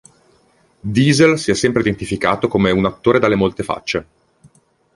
Diesel 0.79 1.37
si 1.37 1.51
è 1.51 1.53
sempre 1.53 1.81
identificato 1.81 2.47
come 2.47 2.71
un 2.71 2.85
"attore 2.87 3.19
dalle 3.19 3.35
molte 3.35 3.61
facce". 3.61 4.05